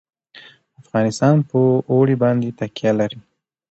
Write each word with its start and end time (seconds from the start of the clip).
افغانستان 0.81 1.35
په 1.49 1.59
اوړي 1.91 2.15
باندې 2.23 2.55
تکیه 2.59 2.91
لري. 2.99 3.19